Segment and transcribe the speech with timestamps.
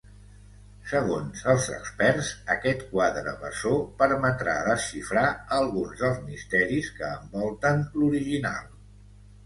[0.91, 5.29] Segons els experts, aquest quadre bessó permetrà desxifrar
[5.61, 8.71] alguns dels misteris que envolten l'original.